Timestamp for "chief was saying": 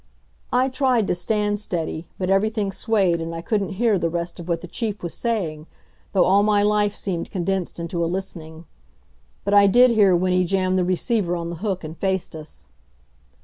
4.67-5.67